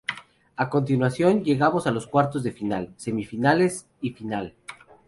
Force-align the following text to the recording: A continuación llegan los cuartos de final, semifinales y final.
A 0.57 0.67
continuación 0.71 1.43
llegan 1.43 1.73
los 1.93 2.07
cuartos 2.07 2.41
de 2.41 2.51
final, 2.51 2.91
semifinales 2.97 3.85
y 4.01 4.09
final. 4.13 4.55